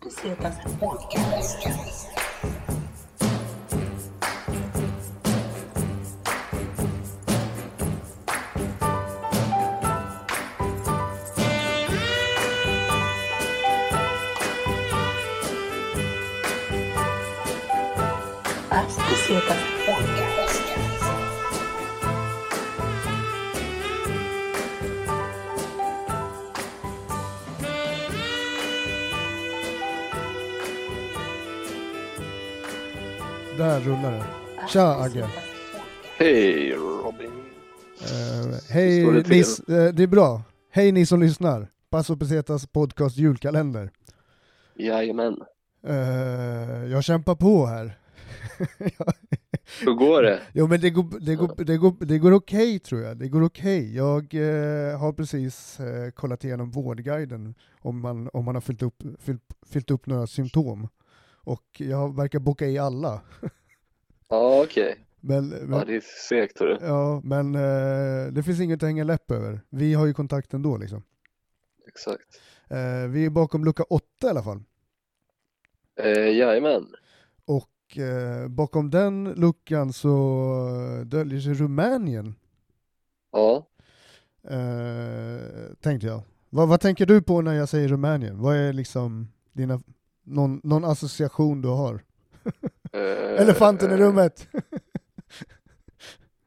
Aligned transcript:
Du 0.00 0.10
ser 0.10 0.32
utan 0.32 0.52
Där 33.58 33.80
rullar 33.80 34.12
det. 34.12 34.24
Tja 34.68 34.94
Agge. 34.94 35.26
Hej 36.18 36.72
Robin. 36.72 37.30
Eh, 38.00 38.54
hej, 38.70 39.04
det 39.04 39.28
ni, 39.28 39.38
eh, 39.38 39.94
det 39.94 40.02
är 40.02 40.06
bra. 40.06 40.42
Hej 40.70 40.92
ni 40.92 41.06
som 41.06 41.20
lyssnar. 41.20 41.68
Passo 41.90 42.16
Pesetas 42.16 42.66
podcast 42.66 43.16
julkalender. 43.16 43.90
Jajamän. 44.74 45.36
Eh, 45.86 45.96
jag 46.90 47.04
kämpar 47.04 47.34
på 47.34 47.66
här. 47.66 47.98
Hur 49.84 49.94
går 49.94 50.22
det? 50.22 50.40
jo 50.52 50.66
men 50.66 50.80
det 50.80 50.90
går, 50.90 51.20
det 51.20 51.34
går, 51.34 51.54
det 51.56 51.76
går, 51.76 51.94
det 52.00 52.18
går 52.18 52.32
okej 52.32 52.78
tror 52.78 53.00
jag. 53.00 53.16
Det 53.16 53.28
går 53.28 53.42
okej. 53.42 53.96
Jag 53.96 54.34
eh, 54.34 54.98
har 54.98 55.12
precis 55.12 55.80
eh, 55.80 56.10
kollat 56.10 56.44
igenom 56.44 56.70
Vårdguiden 56.70 57.54
om 57.80 58.00
man, 58.00 58.30
om 58.32 58.44
man 58.44 58.54
har 58.54 58.62
fyllt 58.62 58.82
upp, 58.82 59.02
fyllt, 59.18 59.42
fyllt 59.66 59.90
upp 59.90 60.06
några 60.06 60.26
symptom. 60.26 60.88
Och 61.44 61.64
jag 61.78 62.16
verkar 62.16 62.38
bocka 62.38 62.66
i 62.66 62.78
alla. 62.78 63.20
Ja 64.30 64.62
okej. 64.64 64.96
Men, 65.20 65.48
men, 65.48 65.78
Ja 65.78 65.84
det 65.84 65.96
är 65.96 66.02
segt 66.28 66.58
hörru. 66.60 66.78
Ja, 66.80 67.20
men 67.24 67.54
eh, 67.54 68.32
det 68.32 68.42
finns 68.42 68.60
inget 68.60 68.82
att 68.82 68.86
hänga 68.86 69.04
läpp 69.04 69.30
över. 69.30 69.60
Vi 69.70 69.94
har 69.94 70.06
ju 70.06 70.14
kontakt 70.14 70.54
ändå 70.54 70.76
liksom. 70.76 71.02
Exakt. 71.88 72.40
Eh, 72.70 73.08
vi 73.10 73.24
är 73.26 73.30
bakom 73.30 73.64
lucka 73.64 73.82
åtta 73.82 74.26
i 74.26 74.30
alla 74.30 74.42
fall. 74.42 74.62
Eh, 76.00 76.36
jajamän. 76.36 76.86
Och 77.44 77.98
eh, 77.98 78.48
bakom 78.48 78.90
den 78.90 79.24
luckan 79.24 79.92
så 79.92 81.02
döljer 81.06 81.40
sig 81.40 81.54
Rumänien, 81.54 82.34
Ja. 83.32 83.66
eh, 84.50 85.74
tänkte 85.80 86.06
jag. 86.06 86.22
Vad, 86.50 86.68
vad 86.68 86.80
tänker 86.80 87.06
du 87.06 87.22
på 87.22 87.40
när 87.40 87.54
jag 87.54 87.68
säger 87.68 87.88
Rumänien? 87.88 88.38
Vad 88.40 88.56
är 88.56 88.72
liksom 88.72 89.28
dina, 89.52 89.80
någon, 90.28 90.60
någon 90.64 90.84
association 90.84 91.62
du 91.62 91.68
har? 91.68 92.04
Eh, 92.92 93.42
Elefanten 93.42 93.92
i 93.92 93.96
rummet! 93.96 94.48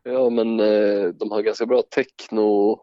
Ja 0.04 0.30
men 0.30 0.60
eh, 0.60 1.08
de 1.08 1.32
har 1.32 1.42
ganska 1.42 1.66
bra 1.66 1.82
techno-scen 1.96 2.80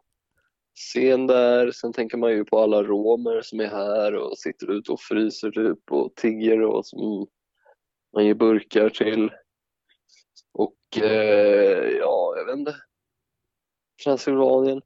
där. 1.27 1.71
Sen 1.71 1.93
tänker 1.93 2.19
man 2.19 2.31
ju 2.31 2.45
på 2.45 2.59
alla 2.59 2.83
romer 2.83 3.43
som 3.43 3.61
är 3.61 3.67
här 3.67 4.15
och 4.15 4.39
sitter 4.39 4.71
ute 4.71 4.93
och 4.93 5.01
fryser 5.01 5.51
typ 5.51 5.91
och 5.91 6.15
tigger 6.17 6.63
och 6.63 6.87
som 6.87 7.27
man 8.15 8.27
ger 8.27 8.35
burkar 8.35 8.89
till. 8.91 9.31
Och 10.53 11.03
eh, 11.03 11.89
ja, 11.89 12.35
jag 12.37 12.45
vet 12.47 12.57
inte. 12.57 12.77
Transylvanien. 14.05 14.83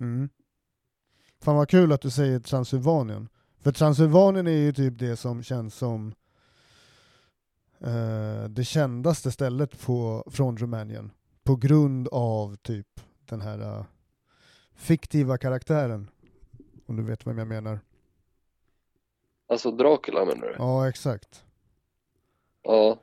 Mm. 0.00 0.28
Fan 1.42 1.56
vad 1.56 1.68
kul 1.68 1.92
att 1.92 2.00
du 2.00 2.10
säger 2.10 2.40
Transylvanien. 2.40 3.28
För 3.64 3.72
Transylvanien 3.72 4.46
är 4.46 4.50
ju 4.50 4.72
typ 4.72 4.98
det 4.98 5.16
som 5.16 5.42
känns 5.42 5.74
som 5.74 6.14
eh, 7.80 8.44
det 8.48 8.64
kändaste 8.64 9.30
stället 9.30 9.80
på, 9.80 10.24
från 10.26 10.56
Rumänien. 10.56 11.10
På 11.42 11.56
grund 11.56 12.08
av 12.08 12.56
typ 12.56 13.00
den 13.24 13.40
här 13.40 13.60
eh, 13.60 13.84
fiktiva 14.74 15.38
karaktären. 15.38 16.10
Om 16.86 16.96
du 16.96 17.02
vet 17.02 17.26
vem 17.26 17.38
jag 17.38 17.48
menar. 17.48 17.80
Alltså 19.48 19.70
Dracula 19.70 20.24
menar 20.24 20.46
du? 20.46 20.54
Ja, 20.58 20.88
exakt. 20.88 21.44
Ja. 22.62 22.98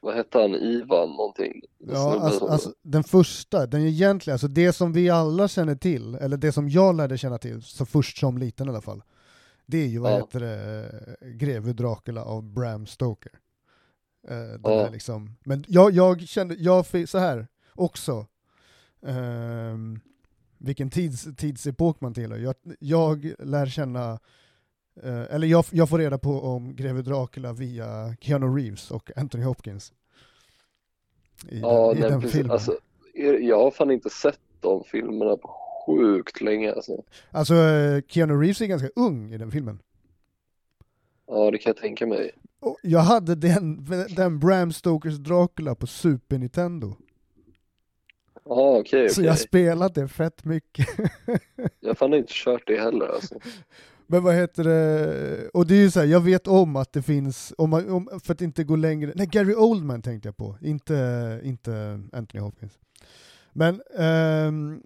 Vad 0.00 0.14
hette 0.14 0.38
han? 0.38 0.54
Ivan 0.54 1.10
någonting? 1.10 1.60
Ja, 1.78 2.20
alltså, 2.20 2.46
alltså, 2.46 2.74
den 2.82 3.04
första, 3.04 3.66
den 3.66 3.80
egentliga, 3.80 4.34
alltså 4.34 4.48
det 4.48 4.72
som 4.72 4.92
vi 4.92 5.10
alla 5.10 5.48
känner 5.48 5.74
till, 5.74 6.14
eller 6.14 6.36
det 6.36 6.52
som 6.52 6.68
jag 6.68 6.96
lärde 6.96 7.18
känna 7.18 7.38
till, 7.38 7.62
så 7.62 7.86
först 7.86 8.18
som 8.18 8.38
liten 8.38 8.66
i 8.66 8.70
alla 8.70 8.80
fall, 8.80 9.02
det 9.66 9.78
är 9.78 9.86
ju 9.86 9.98
vad 9.98 10.12
Ja. 10.12 10.16
heter 10.16 10.40
det, 10.40 11.16
eh, 11.20 11.28
Greve 11.28 11.72
Dracula 11.72 12.24
av 12.24 12.42
Bram 12.42 12.86
Stoker. 12.86 13.32
Eh, 14.28 14.36
den 14.36 14.60
Ja. 14.64 14.82
här 14.84 14.90
liksom. 14.90 15.36
Men 15.44 15.64
jag, 15.68 15.90
jag 15.90 16.20
kände, 16.20 16.54
jag 16.54 16.86
fick 16.86 17.08
så 17.10 17.18
här 17.18 17.46
också, 17.74 18.26
ehm, 19.06 20.00
vilken 20.58 20.90
tids, 20.90 21.26
tidsepok 21.36 22.00
man 22.00 22.14
tillhör. 22.14 22.38
Jag, 22.38 22.54
jag 22.78 23.32
lär 23.38 23.66
känna, 23.66 24.18
eh, 25.02 25.22
eller 25.34 25.46
jag, 25.46 25.64
jag 25.70 25.88
får 25.88 25.98
reda 25.98 26.18
på 26.18 26.40
om 26.42 26.76
Greve 26.76 27.02
Dracula 27.02 27.52
via 27.52 28.16
Keanu 28.20 28.46
Reeves 28.46 28.90
och 28.90 29.10
Anthony 29.16 29.44
Hopkins. 29.44 29.92
I 31.48 31.60
Ja, 31.60 31.92
i 31.94 32.00
nej, 32.00 32.10
den 32.10 32.20
precis. 32.20 32.36
filmen. 32.36 32.52
Alltså, 32.52 32.76
jag 33.40 33.58
har 33.58 33.70
fan 33.70 33.90
inte 33.90 34.10
sett 34.10 34.40
de 34.60 34.84
filmerna 34.84 35.36
på 35.36 35.48
sjukt 35.86 36.40
länge 36.40 36.72
alltså. 36.72 37.02
Alltså 37.30 37.54
eh, 37.54 38.02
Keanu 38.08 38.34
Reeves 38.34 38.60
är 38.60 38.66
ganska 38.66 38.88
ung 38.96 39.32
i 39.32 39.38
den 39.38 39.50
filmen. 39.50 39.78
Ja, 41.26 41.50
det 41.50 41.58
kan 41.58 41.70
jag 41.70 41.76
tänka 41.76 42.06
mig. 42.06 42.30
Och 42.60 42.78
jag 42.82 43.00
hade 43.00 43.34
den, 43.34 43.86
den 44.16 44.38
Bram 44.38 44.72
Stokers 44.72 45.16
Dracula 45.16 45.74
på 45.74 45.86
Super 45.86 46.38
Nintendo. 46.38 46.96
Ja, 48.44 48.78
okej, 48.78 49.08
Så 49.08 49.22
jag 49.22 49.38
spelat 49.38 49.94
det 49.94 50.08
fett 50.08 50.44
mycket. 50.44 50.88
Jag 51.80 51.90
har 51.90 51.94
fan 51.94 52.14
inte 52.14 52.32
kört 52.32 52.62
det 52.66 52.80
heller 52.80 53.06
alltså. 53.06 53.34
Men 54.06 54.22
vad 54.22 54.34
heter 54.34 54.64
det, 54.64 55.48
och 55.48 55.66
det 55.66 55.74
är 55.74 55.80
ju 55.80 55.90
så 55.90 56.00
här, 56.00 56.06
jag 56.06 56.20
vet 56.20 56.46
om 56.46 56.76
att 56.76 56.92
det 56.92 57.02
finns, 57.02 57.54
om 57.58 57.70
man, 57.70 57.90
om, 57.90 58.20
för 58.24 58.32
att 58.32 58.40
inte 58.40 58.64
gå 58.64 58.76
längre, 58.76 59.12
nej 59.14 59.26
Gary 59.26 59.54
Oldman 59.54 60.02
tänkte 60.02 60.28
jag 60.28 60.36
på, 60.36 60.56
inte, 60.62 61.40
inte 61.44 62.00
Anthony 62.12 62.40
Hopkins. 62.40 62.78
Men 63.52 63.82
ehm, 63.98 64.82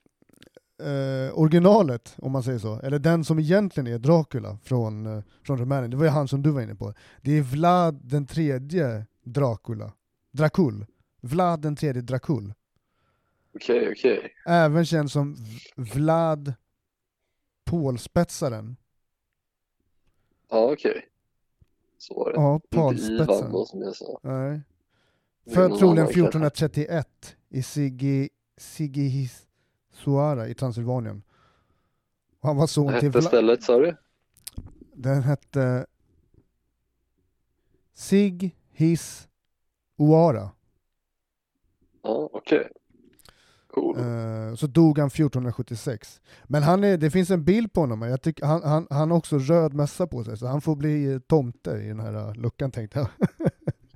eh, 0.81 1.39
originalet, 1.39 2.15
om 2.19 2.33
man 2.33 2.43
säger 2.43 2.59
så, 2.59 2.81
eller 2.81 2.99
den 2.99 3.25
som 3.25 3.39
egentligen 3.39 3.87
är 3.87 3.99
Dracula 3.99 4.59
från, 4.63 5.07
eh, 5.07 5.23
från 5.43 5.59
Rumänien, 5.59 5.91
det 5.91 5.97
var 5.97 6.05
ju 6.05 6.11
han 6.11 6.29
som 6.29 6.43
du 6.43 6.51
var 6.51 6.61
inne 6.61 6.75
på. 6.75 6.95
Det 7.23 7.33
är 7.33 7.43
Vlad 7.43 8.01
den 8.03 8.27
tredje 8.27 9.07
Dracula, 9.25 9.93
Dracul. 10.33 10.87
Vlad 11.21 11.61
den 11.61 11.77
tredje 11.77 12.03
Dracul. 12.03 12.55
Okej, 13.55 13.89
okej. 13.93 14.33
Även 14.47 14.85
känd 14.87 15.11
som 15.11 15.37
Vlad 15.77 16.55
Pålspetsaren. 17.65 18.77
Ja, 20.51 20.73
okej. 20.73 21.05
Så 21.99 22.15
var 22.15 22.33
det. 22.33 22.37
Ja, 22.37 22.55
Inte 22.55 22.69
Pålspetsaren. 22.77 23.53
då 23.53 23.67
som 23.67 23.83
jag 23.83 23.97
sa. 23.97 24.21
Nej. 24.23 24.61
Född 25.55 25.79
troligen 25.79 25.83
annan 25.83 25.97
kanske. 25.97 26.21
1431 26.21 27.37
i 27.49 27.63
Sigi, 27.63 28.29
Sigihissuara 29.99 30.49
i 30.49 30.55
Transylvanien. 30.55 31.23
Och 32.41 32.49
han 32.49 32.57
var 32.57 32.67
son 32.67 32.85
Vad 32.85 33.01
till 33.01 33.09
hette 33.09 33.19
Vla- 33.19 33.29
stället 33.29 33.63
sa 33.63 33.79
du? 33.79 33.97
Den 34.95 35.23
hette 35.23 35.87
Sighis-Uara. 37.95 40.51
Ja, 42.03 42.31
okej. 42.33 42.69
Cool. 43.75 43.99
Eh, 43.99 44.55
så 44.55 44.67
dog 44.67 44.99
han 44.99 45.07
1476. 45.09 46.21
Men 46.45 46.63
han 46.63 46.85
är, 46.85 46.97
det 46.97 47.11
finns 47.11 47.31
en 47.31 47.45
bild 47.45 47.73
på 47.73 47.81
honom, 47.81 48.03
jag 48.03 48.23
tycker, 48.23 48.47
han, 48.47 48.63
han, 48.63 48.87
han 48.91 49.11
har 49.11 49.19
också 49.19 49.39
röd 49.39 49.75
mössa 49.75 50.07
på 50.07 50.25
sig, 50.25 50.37
så 50.37 50.47
han 50.47 50.61
får 50.61 50.77
bli 50.77 51.21
tomte 51.27 51.71
i 51.71 51.89
den 51.89 52.01
här 52.01 52.35
luckan 52.35 52.71
tänkte 52.71 52.99
jag. 52.99 53.09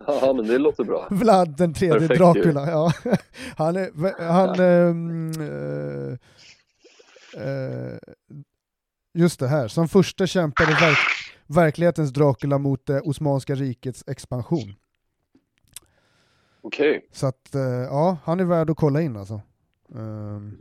Ja, 0.07 0.33
men 0.33 0.47
det 0.47 0.59
låter 0.59 0.85
bra. 0.85 1.07
Vlad 1.11 1.57
den 1.57 1.75
tredje 1.75 2.09
Perfekt 2.09 2.19
Dracula, 2.21 2.71
ja. 2.71 2.93
Han 3.57 3.77
är, 3.77 4.23
han, 4.23 4.61
eh, 4.61 6.19
eh, 7.47 7.99
just 9.15 9.41
det 9.41 9.49
här, 9.49 9.69
som 9.69 9.89
första 9.89 10.27
kämpade 10.27 10.71
verk, 10.73 10.99
verklighetens 11.47 12.13
Dracula 12.13 12.59
mot 12.59 12.87
det 12.87 13.01
Osmanska 13.01 13.55
rikets 13.55 14.05
expansion. 14.07 14.75
Okej. 16.63 17.09
Så 17.13 17.27
att, 17.27 17.55
eh, 17.55 17.63
ja, 17.63 18.17
han 18.25 18.41
är 18.41 18.45
värd 18.45 18.71
att 18.71 18.77
kolla 18.77 19.03
in 19.03 19.17
alltså. 19.17 19.41
Ehm, 19.95 20.59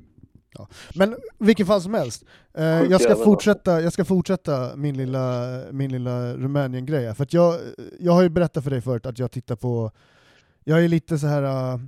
ja. 0.53 0.67
Men 0.95 1.15
vilken 1.39 1.65
fall 1.65 1.81
som 1.81 1.93
helst, 1.93 2.25
eh, 2.53 2.65
jag, 2.65 3.01
ska 3.01 3.15
fortsätta, 3.15 3.81
jag 3.81 3.93
ska 3.93 4.05
fortsätta 4.05 4.75
min 4.75 4.97
lilla, 4.97 5.57
min 5.71 5.91
lilla 5.91 6.33
Rumänien-grej. 6.33 7.15
För 7.15 7.27
jag, 7.29 7.59
jag 7.99 8.13
har 8.13 8.21
ju 8.21 8.29
berättat 8.29 8.63
för 8.63 8.71
dig 8.71 8.81
förut 8.81 9.05
att 9.05 9.19
jag 9.19 9.31
tittar 9.31 9.55
på, 9.55 9.91
jag 10.63 10.83
är 10.83 10.87
lite 10.87 11.19
så 11.19 11.27
här 11.27 11.43
eh, 11.43 11.79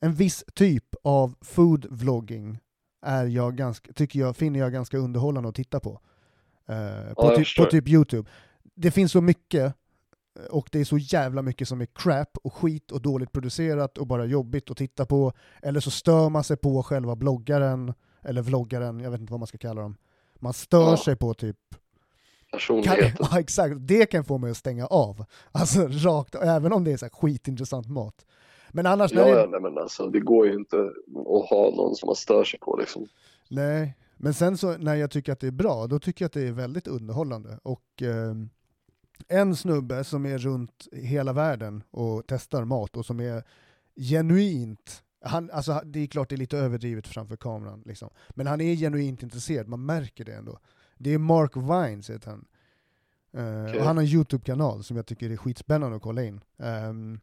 en 0.00 0.14
viss 0.14 0.44
typ 0.54 0.94
av 1.02 1.34
food 1.40 1.86
vlogging 1.90 2.58
är 3.06 3.26
jag 3.26 3.56
ganska, 3.56 3.92
tycker 3.92 4.20
jag, 4.20 4.36
finner 4.36 4.60
jag 4.60 4.72
ganska 4.72 4.98
underhållande 4.98 5.48
att 5.48 5.54
titta 5.54 5.80
på. 5.80 6.00
Eh, 6.68 7.14
på, 7.14 7.14
Ja, 7.16 7.28
typ, 7.28 7.38
förstår. 7.38 7.64
på 7.64 7.70
typ 7.70 7.88
YouTube. 7.88 8.30
Det 8.74 8.90
finns 8.90 9.12
så 9.12 9.20
mycket, 9.20 9.74
och 10.50 10.68
det 10.72 10.80
är 10.80 10.84
så 10.84 10.98
jävla 10.98 11.42
mycket 11.42 11.68
som 11.68 11.80
är 11.80 11.86
crap 11.86 12.38
och 12.42 12.54
skit 12.54 12.90
och 12.90 13.02
dåligt 13.02 13.32
producerat 13.32 13.98
och 13.98 14.06
bara 14.06 14.24
jobbigt 14.24 14.70
att 14.70 14.76
titta 14.76 15.06
på. 15.06 15.32
Eller 15.62 15.80
så 15.80 15.90
stör 15.90 16.28
man 16.28 16.44
sig 16.44 16.56
på 16.56 16.82
själva 16.82 17.16
bloggaren, 17.16 17.94
eller 18.22 18.42
vloggaren, 18.42 19.00
jag 19.00 19.10
vet 19.10 19.20
inte 19.20 19.32
vad 19.32 19.40
man 19.40 19.46
ska 19.46 19.58
kalla 19.58 19.82
dem. 19.82 19.96
Man 20.40 20.52
stör 20.52 20.90
Ja. 20.90 20.96
sig 20.96 21.16
på 21.16 21.34
typ 21.34 21.56
kan, 21.70 21.78
Personligheten. 22.58 23.16
ja, 23.30 23.40
exakt, 23.40 23.74
det 23.78 24.06
kan 24.06 24.24
få 24.24 24.38
mig 24.38 24.50
att 24.50 24.56
stänga 24.56 24.86
av. 24.86 25.24
Alltså 25.52 25.88
rakt, 25.88 26.34
även 26.34 26.72
om 26.72 26.84
det 26.84 26.92
är 26.92 26.96
så 26.96 27.08
skitintressant 27.12 27.88
mat. 27.88 28.26
Men 28.72 28.86
annars 28.86 29.12
Ja, 29.12 29.24
det, 29.24 29.30
ja, 29.30 29.46
nej, 29.50 29.60
men 29.60 29.78
alltså 29.78 30.06
det 30.08 30.20
går 30.20 30.46
ju 30.46 30.54
inte 30.54 30.76
att 30.76 31.48
ha 31.50 31.72
någon 31.76 31.94
som 31.94 32.06
man 32.06 32.16
stör 32.16 32.44
sig 32.44 32.60
på 32.60 32.76
liksom. 32.76 33.06
Nej, 33.50 33.96
men 34.16 34.34
sen 34.34 34.58
så 34.58 34.76
när 34.78 34.94
jag 34.94 35.10
tycker 35.10 35.32
att 35.32 35.40
det 35.40 35.46
är 35.46 35.50
bra, 35.50 35.86
då 35.86 35.98
tycker 35.98 36.24
jag 36.24 36.26
att 36.26 36.32
det 36.32 36.48
är 36.48 36.52
väldigt 36.52 36.86
underhållande. 36.86 37.58
Och 37.62 38.02
eh, 38.02 38.34
en 39.28 39.56
snubbe 39.56 40.04
som 40.04 40.26
är 40.26 40.38
runt 40.38 40.88
hela 40.92 41.32
världen 41.32 41.82
och 41.90 42.22
testar 42.26 42.64
mat 42.64 42.96
och 42.96 43.06
som 43.06 43.20
är 43.20 43.42
genuint, 43.96 45.02
han, 45.20 45.50
alltså 45.50 45.80
det 45.84 46.00
är 46.00 46.06
klart 46.06 46.28
det 46.28 46.34
är 46.34 46.38
lite 46.38 46.58
överdrivet 46.58 47.08
framför 47.08 47.36
kameran, 47.36 47.82
liksom. 47.86 48.10
men 48.30 48.46
han 48.46 48.60
är 48.60 48.74
genuint 48.76 49.22
intresserad, 49.22 49.68
man 49.68 49.86
märker 49.86 50.24
det 50.24 50.34
ändå. 50.34 50.58
Det 50.98 51.10
är 51.14 51.18
Mark 51.18 51.56
Vines 51.56 52.10
heter 52.10 52.30
han. 52.30 52.44
Eh, 53.36 53.64
Okej. 53.64 53.78
och 53.80 53.86
han 53.86 53.96
har 53.96 54.04
en 54.04 54.10
YouTube-kanal 54.10 54.84
som 54.84 54.96
jag 54.96 55.06
tycker 55.06 55.30
är 55.30 55.36
skitspännande 55.36 55.96
att 55.96 56.02
kolla 56.02 56.22
in. 56.24 56.40
Ehm, 56.58 57.20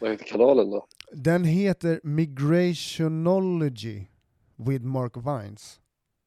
Vad 0.00 0.10
heter 0.10 0.24
kanalen 0.24 0.70
då? 0.70 0.86
den 1.12 1.44
heter 1.44 2.00
Migrationology 2.04 4.04
with 4.56 4.84
Mark 4.84 5.16
Vines. 5.16 5.80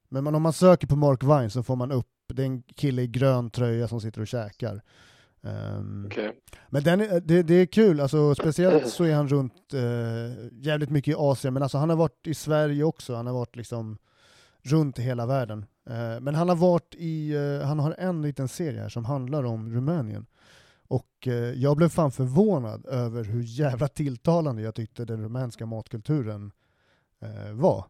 Men 0.09 0.23
man, 0.23 0.35
om 0.35 0.41
man 0.41 0.53
söker 0.53 0.87
på 0.87 0.95
Mark 0.95 1.23
Vines 1.23 1.53
så 1.53 1.63
får 1.63 1.75
man 1.75 1.91
upp, 1.91 2.07
det 2.27 2.41
är 2.41 2.45
en 2.45 2.61
kille 2.61 3.01
i 3.01 3.07
grön 3.07 3.49
tröja 3.49 3.87
som 3.87 4.01
sitter 4.01 4.21
och 4.21 4.27
käkar. 4.27 4.81
Ehm, 5.45 6.05
Okej. 6.05 6.31
Men 6.69 6.83
den 6.83 6.99
det, 6.99 7.43
det 7.43 7.53
är 7.53 7.65
kul, 7.65 7.99
alltså, 7.99 8.35
speciellt 8.35 8.87
så 8.87 9.03
är 9.03 9.15
han 9.15 9.27
runt 9.27 9.73
eh, 9.73 10.47
jävligt 10.51 10.89
mycket 10.89 11.11
i 11.11 11.15
Asien, 11.17 11.53
men 11.53 11.63
alltså, 11.63 11.77
han 11.77 11.89
har 11.89 11.97
varit 11.97 12.27
i 12.27 12.33
Sverige 12.33 12.83
också, 12.83 13.15
han 13.15 13.27
har 13.27 13.33
varit 13.33 13.55
liksom 13.55 13.97
runt 14.61 14.99
i 14.99 15.01
hela 15.01 15.25
världen. 15.25 15.65
Eh, 15.89 16.19
men 16.19 16.35
han 16.35 16.49
har 16.49 16.55
varit 16.55 16.95
i, 16.97 17.33
eh, 17.35 17.67
han 17.67 17.79
har 17.79 17.95
en 17.97 18.21
liten 18.21 18.47
serie 18.47 18.81
här 18.81 18.89
som 18.89 19.05
handlar 19.05 19.43
om 19.43 19.73
Rumänien. 19.73 20.25
Och 20.87 21.27
jag 21.55 21.77
blev 21.77 21.89
fan 21.89 22.11
förvånad 22.11 22.85
över 22.85 23.23
hur 23.23 23.43
jävla 23.43 23.87
tilltalande 23.87 24.61
jag 24.61 24.75
tyckte 24.75 25.05
den 25.05 25.23
rumänska 25.23 25.65
matkulturen 25.65 26.51
var. 27.53 27.85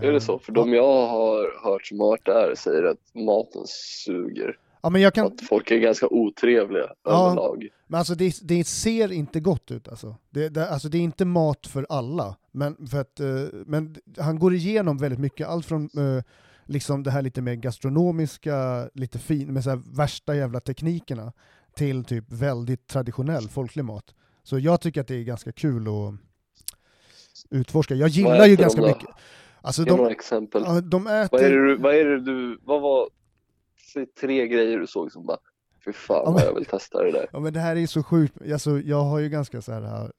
Är 0.00 0.12
det 0.12 0.20
så? 0.20 0.38
För 0.38 0.52
de 0.52 0.72
jag 0.72 1.06
har 1.06 1.70
hört 1.70 1.86
som 1.86 2.00
har 2.00 2.06
varit 2.06 2.24
där 2.24 2.54
säger 2.54 2.82
att 2.84 3.14
maten 3.14 3.62
suger. 3.66 4.58
Ja, 4.82 4.90
men 4.90 5.02
jag 5.02 5.14
kan, 5.14 5.26
Att 5.26 5.40
folk 5.48 5.70
är 5.70 5.78
ganska 5.78 6.06
otrevliga 6.08 6.92
Ja. 7.04 7.26
överlag. 7.26 7.68
Men 7.86 7.98
alltså 7.98 8.14
det, 8.14 8.34
det 8.42 8.64
ser 8.64 9.12
inte 9.12 9.40
gott 9.40 9.70
ut 9.70 9.88
alltså. 9.88 10.16
Det, 10.30 10.48
det, 10.48 10.68
alltså. 10.70 10.88
det 10.88 10.98
är 10.98 11.02
inte 11.02 11.24
mat 11.24 11.66
för 11.66 11.86
alla. 11.88 12.36
Men, 12.52 12.86
för 12.88 13.00
att, 13.00 13.20
eh, 13.20 13.26
men 13.66 13.96
han 14.18 14.38
går 14.38 14.54
igenom 14.54 14.98
väldigt 14.98 15.20
mycket, 15.20 15.48
allt 15.48 15.66
från 15.66 15.82
eh, 15.84 16.22
liksom 16.66 17.02
det 17.02 17.10
här 17.10 17.22
lite 17.22 17.42
mer 17.42 17.54
gastronomiska, 17.54 18.88
lite 18.94 19.18
fin, 19.18 19.52
med 19.52 19.64
så 19.64 19.70
här 19.70 19.82
värsta 19.96 20.36
jävla 20.36 20.60
teknikerna, 20.60 21.32
till 21.76 22.04
typ 22.04 22.24
väldigt 22.28 22.86
traditionell 22.86 23.48
folklig 23.48 23.84
mat. 23.84 24.14
Så 24.42 24.58
jag 24.58 24.80
tycker 24.80 25.00
att 25.00 25.08
det 25.08 25.14
är 25.16 25.22
ganska 25.22 25.52
kul 25.52 25.86
att 25.88 26.14
utforska. 27.50 27.94
Jag 27.94 28.08
gillar 28.08 28.46
ju 28.46 28.56
ganska 28.56 28.80
mycket. 28.82 29.08
Alltså 29.64 29.82
Ge 29.84 29.90
några 29.90 30.04
de, 30.08 30.12
exempel. 30.12 30.62
ja, 30.66 30.80
de 30.80 31.04
Vad 31.04 31.12
är, 31.14 31.24
äter... 31.24 31.38
det 31.50 31.66
du, 31.66 31.76
vad 31.76 31.94
är 31.94 32.04
det 32.04 32.20
du, 32.20 32.58
vad 32.62 32.80
var, 32.82 33.08
säg 33.92 34.06
tre 34.06 34.48
grejer 34.48 34.78
du 34.78 34.86
såg 34.86 35.12
som 35.12 35.26
bara, 35.26 35.38
fy 35.84 35.92
fan 35.92 36.16
Ja, 36.16 36.24
vad 36.24 36.34
men- 36.34 36.44
jag 36.44 36.54
vill 36.54 36.64
testa 36.64 37.02
det 37.02 37.12
där. 37.12 37.26
Ja 37.32 37.40
men 37.40 37.52
det 37.52 37.60
här 37.60 37.76
är 37.76 37.86
så 37.86 38.02
sjukt, 38.02 38.36
alltså, 38.52 38.80
jag 38.80 39.02
har 39.04 39.18
ju 39.18 39.28
ganska 39.28 39.62
så 39.62 39.72
här 39.72 39.82
äh, 40.02 40.10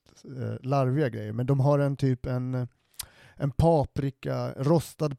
larviga 0.61 1.09
grejer, 1.09 1.31
men 1.33 1.45
de 1.45 1.59
har 1.59 1.79
en 1.79 1.95
typ 1.95 2.25
en, 2.25 2.55
eh, 2.55 2.67
en 3.35 3.51
paprika, 3.51 4.53
rostad 4.57 5.15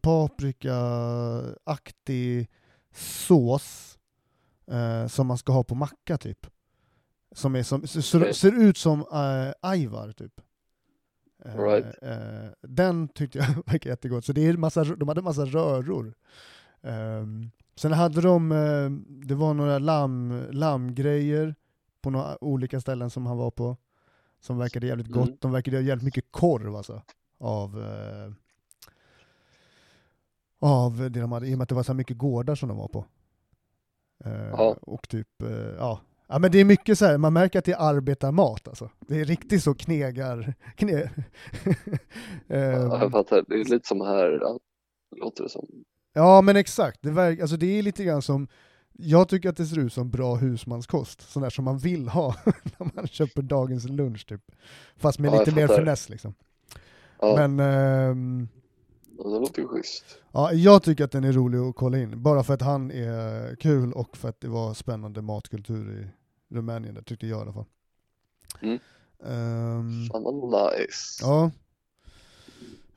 paprika-aktig 1.07 2.49
sås 2.95 3.99
eh, 4.71 5.07
som 5.07 5.27
man 5.27 5.39
ska 5.39 5.53
ha 5.53 5.65
på 5.65 5.75
macka 5.75 6.19
typ. 6.19 6.47
Som 7.35 7.55
är 7.57 7.63
som, 7.63 7.87
ser, 7.87 8.33
ser 8.33 8.63
ut 8.63 8.77
som 8.79 9.01
äh, 9.01 9.53
ajvar 9.61 10.13
typ. 10.13 10.33
Eh, 11.47 11.59
Right. 11.63 12.03
eh, 12.03 12.51
den 12.63 13.09
tyckte 13.09 13.39
jag 13.39 13.47
verkar 13.67 13.91
jättegott, 13.91 14.25
så 14.25 14.33
det 14.33 14.47
är 14.47 14.57
massa, 14.57 14.85
de 14.85 15.09
hade 15.09 15.23
massa 15.23 15.45
röror. 15.45 16.15
Ehm, 16.83 17.51
sen 17.77 17.93
hade 17.93 18.21
de, 18.21 18.53
eh, 18.53 18.91
det 19.27 19.35
var 19.35 19.55
några 19.55 19.79
lamm, 19.79 20.47
lammgrejer 20.51 21.55
på 22.01 22.11
några 22.11 22.45
olika 22.45 22.81
ställen 22.81 23.11
som 23.11 23.27
han 23.27 23.37
var 23.37 23.51
på, 23.51 23.77
som 24.41 24.59
verkade 24.59 24.87
jävligt 24.87 25.07
Mm. 25.09 25.21
gott. 25.21 25.41
De 25.41 25.53
verkade 25.53 25.77
ha 25.77 25.83
jävligt 25.83 26.05
mycket 26.05 26.25
korv 26.31 26.77
alltså, 26.77 27.03
av, 27.39 27.83
eh, 27.83 28.33
av 30.59 30.97
det 31.11 31.21
de 31.21 31.33
hade, 31.33 31.47
i 31.49 31.55
och 31.55 31.59
med 31.59 31.63
att 31.63 31.69
det 31.69 31.75
var 31.75 31.83
så 31.83 31.95
mycket 31.95 32.19
gårdar 32.19 32.55
som 32.55 32.69
de 32.69 32.79
var 32.79 32.89
på. 32.89 33.05
Eh. 34.25 34.51
Och 34.83 35.09
typ, 35.09 35.43
eh, 35.43 35.51
ja. 35.79 36.01
Ja 36.29 36.39
men 36.39 36.53
det 36.53 36.59
är 36.61 36.65
mycket 36.65 36.99
så 36.99 37.05
här, 37.07 37.19
man 37.19 37.33
märker 37.33 37.59
att 37.59 37.65
det 37.65 37.73
är 37.73 37.89
arbetarmat 37.89 38.69
alltså. 38.69 38.91
Det 39.09 39.21
är 39.21 39.25
riktigt 39.25 39.63
så 39.63 39.75
knegar, 39.75 40.55
kne, 40.77 40.93
Ja, 42.47 42.57
Ehm, 42.57 42.91
jag 42.91 43.11
fattar, 43.13 43.45
det 43.49 43.55
är 43.55 43.65
lite 43.65 43.89
som 43.89 44.01
här, 44.01 44.39
ja, 44.41 44.59
låter 45.17 45.43
det 45.43 45.49
som. 45.51 45.67
Ja 46.13 46.41
men 46.43 46.57
exakt, 46.57 46.99
det, 47.03 47.11
verk, 47.11 47.41
alltså 47.41 47.57
det 47.57 47.79
är 47.79 47.83
lite 47.83 48.05
grann 48.05 48.23
som, 48.23 48.49
jag 48.93 49.29
tycker 49.29 49.49
att 49.49 49.57
det 49.57 49.67
ser 49.67 49.79
ut 49.79 49.93
som 49.93 50.11
bra 50.11 50.35
husmanskost, 50.35 51.31
sån 51.31 51.43
där 51.43 51.51
som 51.51 51.65
man 51.65 51.79
vill 51.79 52.09
ha 52.09 52.35
när 52.79 52.91
man 52.95 53.07
köper 53.07 53.43
dagens 53.43 53.89
lunch 53.89 54.27
typ. 54.27 54.43
Fast 54.97 55.19
med 55.19 55.33
Ja, 55.33 55.39
lite 55.39 55.55
mer 55.55 55.69
finess 55.69 56.09
liksom. 56.09 56.35
Ja, 57.21 57.35
Men 57.37 57.61
ehm, 57.61 58.49
ja, 59.19 59.25
det 59.25 59.39
låter 59.41 59.63
ju 59.63 59.69
schysst. 59.69 60.05
ja, 60.33 60.53
jag 60.53 60.83
tycker 60.83 61.05
att 61.05 61.13
den 61.13 61.25
är 61.25 61.33
rolig 61.33 61.59
att 61.59 61.77
kolla 61.77 61.99
in, 61.99 62.23
bara 62.23 62.43
för 62.43 62.55
att 62.55 62.63
han 62.63 62.91
är 62.91 63.57
kul 63.57 63.93
och 63.93 64.17
för 64.17 64.29
att 64.29 64.41
det 64.41 64.49
var 64.49 64.75
spännande 64.75 65.23
matkultur 65.23 66.01
i 66.01 66.07
Rumänien, 66.49 66.95
det 66.95 67.03
tyckte 67.03 67.27
jag 67.27 67.39
i 67.39 67.43
alla 67.43 67.53
fall. 67.53 67.65
Mm. 68.61 68.79
Ehm, 69.25 70.09
Fan 70.13 70.23
vad 70.23 70.73
nice. 70.73 71.19
ja. 71.21 71.51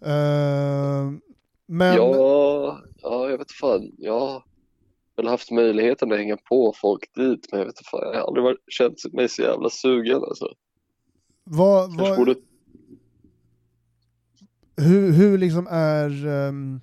Ehm, 0.09 1.21
men... 1.65 1.95
Ja, 1.95 2.81
ja, 3.01 3.29
jag 3.29 3.37
vet 3.37 3.51
fan. 3.51 3.91
Jag 3.97 4.19
har 4.19 4.43
väl 5.15 5.27
haft 5.27 5.51
möjligheten 5.51 6.11
att 6.11 6.17
hänga 6.17 6.37
på 6.37 6.73
folk 6.81 7.15
dit, 7.15 7.47
men 7.51 7.59
jag 7.59 7.67
vet 7.67 7.77
inte 7.77 7.89
fan, 7.89 7.99
jag 8.03 8.19
har 8.19 8.27
aldrig 8.27 8.43
varit, 8.43 8.63
känt 8.67 9.13
mig 9.13 9.29
så 9.29 9.41
jävla 9.41 9.69
sugen 9.69 10.23
alltså. 10.23 10.47
Vad, 11.43 11.97
vad, 11.97 12.17
borde, 12.17 12.35
hur, 14.77 15.11
hur 15.11 15.37
liksom 15.37 15.67
är 15.69 16.27
ehm, 16.27 16.81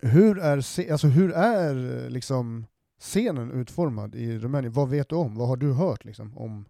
hur 0.00 0.38
är, 0.38 0.60
se- 0.60 0.90
alltså 0.90 1.06
hur 1.06 1.32
är 1.32 2.10
liksom 2.10 2.66
scenen 2.98 3.50
utformad 3.50 4.14
i 4.14 4.38
Rumänien? 4.38 4.72
Vad 4.72 4.90
vet 4.90 5.08
du 5.08 5.16
om? 5.16 5.34
Vad 5.34 5.48
har 5.48 5.56
du 5.56 5.72
hört 5.72 6.04
liksom 6.04 6.38
om? 6.38 6.64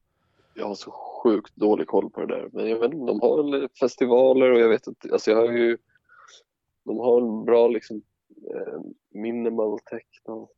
jag 0.54 0.66
har 0.66 0.74
så 0.74 0.90
sjukt 0.90 1.56
dålig 1.56 1.86
koll 1.86 2.10
på 2.10 2.20
det 2.20 2.34
där, 2.34 2.48
men 2.52 2.68
jag 2.68 2.78
vet 2.78 2.92
inte, 2.92 3.06
de 3.06 3.20
har 3.20 3.42
väl 3.42 3.68
festivaler 3.80 4.50
och 4.50 4.60
jag 4.60 4.68
vet 4.68 4.86
inte, 4.86 5.08
alltså 5.12 5.30
jag 5.30 5.36
har 5.36 5.52
ju, 5.52 5.78
de 6.84 6.98
har 6.98 7.20
en 7.20 7.44
bra 7.44 7.68
liksom 7.68 8.02
eh, 8.54 8.80
minimal 9.10 9.78
techno. 9.80 10.48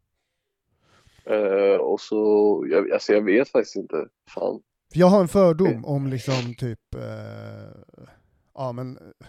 Eh, 1.25 1.81
och 1.81 2.01
så, 2.01 2.65
jag, 2.71 2.93
alltså 2.93 3.13
jag 3.13 3.23
vet 3.23 3.49
faktiskt 3.49 3.77
inte, 3.77 4.09
fan. 4.35 4.63
Jag 4.95 5.07
har 5.07 5.21
en 5.21 5.29
fördom 5.29 5.85
om 5.85 6.07
liksom 6.07 6.55
typ, 6.59 6.95
eh, 6.95 8.07
ja 8.55 8.73
men 8.73 8.97
eh, 8.97 9.27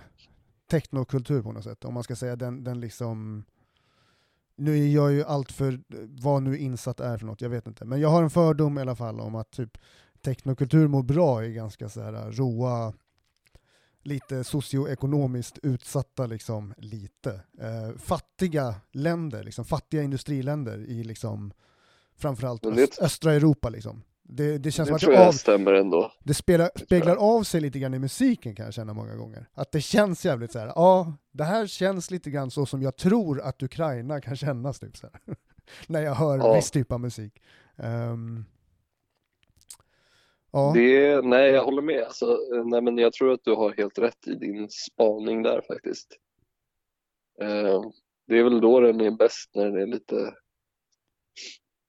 technokultur 0.69 1.41
på 1.41 1.51
något 1.51 1.63
sätt, 1.63 1.85
om 1.85 1.93
man 1.93 2.03
ska 2.03 2.15
säga 2.15 2.35
den, 2.35 2.63
den 2.63 2.79
liksom 2.79 3.45
nu 4.57 4.79
är 4.79 4.87
jag 4.87 5.11
ju 5.11 5.23
allt 5.23 5.51
för 5.51 5.79
vad 6.21 6.43
nu 6.43 6.57
insatt 6.57 6.99
är 6.99 7.17
för 7.17 7.25
något, 7.25 7.41
jag 7.41 7.49
vet 7.49 7.67
inte. 7.67 7.85
Men 7.85 7.99
jag 7.99 8.09
har 8.09 8.23
en 8.23 8.29
fördom 8.29 8.77
i 8.77 8.81
alla 8.81 8.95
fall 8.95 9.19
om 9.19 9.35
att 9.35 9.51
typ 9.51 9.77
technokultur 10.21 10.87
mår 10.87 11.03
bra 11.03 11.45
i 11.45 11.53
ganska 11.53 11.89
så 11.89 12.01
här 12.01 12.31
roa, 12.31 12.93
lite 14.03 14.43
socioekonomiskt 14.43 15.59
utsatta, 15.63 16.25
liksom, 16.25 16.73
lite, 16.77 17.41
eh, 17.59 17.97
fattiga 17.97 18.75
länder, 18.91 19.43
liksom, 19.43 19.65
fattiga 19.65 20.03
industriländer 20.03 20.77
i 20.77 21.03
liksom, 21.03 21.53
framförallt 22.15 22.65
öst, 22.65 22.99
östra 23.01 23.33
Europa. 23.33 23.69
Liksom. 23.69 24.03
Det, 24.29 24.57
det 24.57 24.71
känns 24.71 24.87
som 24.87 24.93
Det 24.93 24.95
att 24.95 25.01
tror 25.01 25.11
det, 25.11 25.17
jag 25.19 25.27
av, 25.27 25.31
stämmer 25.31 25.73
ändå. 25.73 26.11
det 26.23 26.33
spelar, 26.33 26.69
speglar 26.75 27.11
jag. 27.13 27.19
av 27.23 27.43
sig 27.43 27.61
lite 27.61 27.79
grann 27.79 27.93
i 27.93 27.99
musiken 27.99 28.55
kan 28.55 28.65
jag 28.65 28.73
känna 28.73 28.93
många 28.93 29.15
gånger. 29.15 29.49
Att 29.53 29.71
det 29.71 29.81
känns 29.81 30.25
jävligt 30.25 30.51
så 30.51 30.59
här. 30.59 30.67
ja, 30.75 31.13
det 31.31 31.43
här 31.43 31.67
känns 31.67 32.11
lite 32.11 32.29
grann 32.29 32.51
så 32.51 32.65
som 32.65 32.81
jag 32.81 32.95
tror 32.95 33.41
att 33.41 33.63
Ukraina 33.63 34.21
kan 34.21 34.35
kännas 34.35 34.79
typ 34.79 34.97
så 34.97 35.07
här. 35.13 35.35
När 35.87 36.01
jag 36.01 36.15
hör 36.15 36.37
Ja. 36.37 36.55
viss 36.55 36.71
typ 36.71 36.91
av 36.91 36.99
musik. 36.99 37.41
Ehm, 37.77 38.45
ja, 40.51 40.71
Det, 40.75 41.21
nej, 41.25 41.51
jag 41.51 41.63
håller 41.63 41.81
med. 41.81 42.03
Alltså, 42.03 42.25
eh, 42.25 42.65
nej, 42.65 42.81
men 42.81 42.97
jag 42.97 43.13
tror 43.13 43.31
att 43.33 43.43
du 43.43 43.55
har 43.55 43.73
helt 43.77 43.97
rätt 43.99 44.27
i 44.27 44.35
din 44.35 44.67
spaning 44.69 45.43
där 45.43 45.61
faktiskt. 45.67 46.07
Eh, 47.41 47.81
det 48.27 48.39
är 48.39 48.43
väl 48.43 48.61
då 48.61 48.79
den 48.79 49.01
är 49.01 49.11
bäst 49.11 49.49
när 49.55 49.65
den 49.65 49.81
är 49.81 49.87
lite 49.87 50.33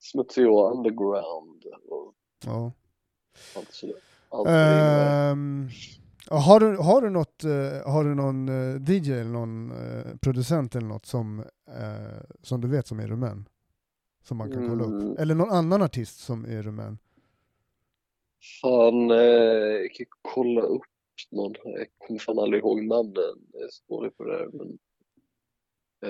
smutsig 0.01 0.49
och 0.51 0.73
underground 0.77 1.65
och 1.91 2.15
Ja. 2.45 2.73
innebär. 4.35 5.31
Ehm, 5.33 5.69
har, 6.31 6.61
du, 6.61 6.77
har 6.77 7.03
du 7.03 7.11
något, 7.11 7.45
eh, 7.45 7.93
har 7.93 8.05
du 8.05 8.15
någon 8.15 8.49
eh, 8.49 8.91
DJ 8.91 9.13
eller 9.13 9.31
någon 9.31 9.71
eh, 9.71 10.17
producent 10.21 10.77
eller 10.77 10.87
något 10.87 11.07
som, 11.07 11.45
som 12.43 12.61
du 12.61 12.69
vet 12.69 12.87
som 12.87 13.01
är 13.01 13.07
rumän? 13.07 13.49
Som 14.23 14.37
man 14.37 14.53
kan 14.53 14.69
kolla 14.69 14.85
Mm. 14.85 14.97
upp? 15.11 15.19
Eller 15.19 15.35
någon 15.35 15.51
annan 15.51 15.83
artist 15.83 16.19
som 16.21 16.45
är 16.45 16.63
rumän? 16.63 16.99
Fan, 18.63 19.09
jag 19.11 19.93
kan 19.95 20.07
kolla 20.23 20.61
upp 20.63 20.83
någon. 21.31 21.55
Jag 21.65 21.87
kommer 21.99 22.21
fan 22.21 22.39
aldrig 22.39 22.61
ihåg 22.61 22.83
namnen. 22.85 23.47
Jag 23.53 23.63
är 23.63 23.69
så 23.71 23.83
dålig 23.89 24.17
på 24.17 24.25
det 24.25 24.33
här. 24.37 24.49
Men, 24.53 24.79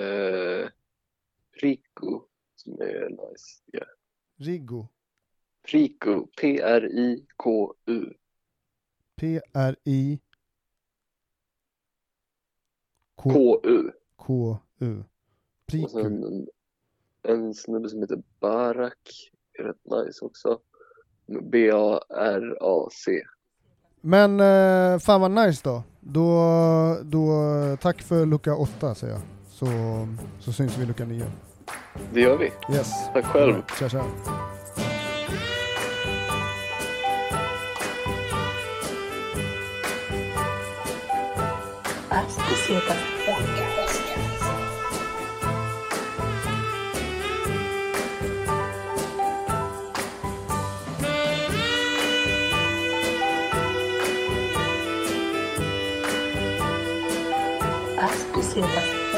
eh, 0.03 0.69
Rico, 1.61 2.21
som 2.55 2.73
är 2.81 3.09
nice. 3.09 3.61
Yeah. 3.73 3.87
Riggo? 4.37 4.87
Rico, 5.71 6.27
P-R-I-K-U. 6.41 8.13
P-R-I 9.15 10.19
K- 13.15 13.29
K-U. 13.33 13.91
K-U. 14.15 14.99
Och 14.99 15.05
Priku. 15.67 15.87
sen 15.89 16.23
en, 16.23 16.47
en 17.23 17.53
snubbe 17.53 17.89
som 17.89 17.99
heter 18.01 18.23
Barak. 18.39 19.31
Är 19.59 19.63
rätt 19.63 19.85
nice 20.05 20.25
också. 20.25 20.59
B-A-R-A-C. 21.51 23.21
Men 24.01 24.39
eh, 24.39 24.99
fan 24.99 25.21
vad 25.21 25.31
nice 25.31 25.61
då. 25.63 25.83
Då, 25.99 26.39
då. 27.03 27.27
Tack 27.81 28.01
för 28.01 28.25
lucka 28.25 28.55
8 28.55 28.95
säger 28.95 29.13
jag. 29.13 29.21
Så, 29.49 29.65
så 30.39 30.53
syns 30.53 30.77
vi 30.77 30.85
lucka 30.85 31.05
9. 31.05 31.25
Det 32.13 32.21
gör 32.21 32.37
vi. 32.37 32.45
Yes. 32.75 32.91
Tack 33.13 33.25
själv. 33.25 33.61
Tja 33.79 33.89
tja. 33.89 34.05
técnica. 42.69 42.93
As 57.97 58.23
piscinas. 58.33 59.08